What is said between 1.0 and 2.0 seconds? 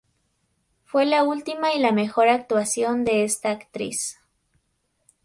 la última y la